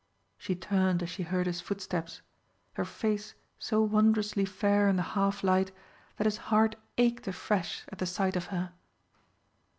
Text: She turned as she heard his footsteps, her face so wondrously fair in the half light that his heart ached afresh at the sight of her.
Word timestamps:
She 0.39 0.55
turned 0.55 1.03
as 1.03 1.11
she 1.11 1.21
heard 1.21 1.45
his 1.45 1.61
footsteps, 1.61 2.23
her 2.73 2.85
face 2.85 3.35
so 3.59 3.83
wondrously 3.83 4.45
fair 4.45 4.89
in 4.89 4.95
the 4.95 5.03
half 5.13 5.43
light 5.43 5.71
that 6.17 6.25
his 6.25 6.37
heart 6.49 6.75
ached 6.97 7.27
afresh 7.27 7.85
at 7.89 7.99
the 7.99 8.07
sight 8.07 8.35
of 8.35 8.45
her. 8.45 8.71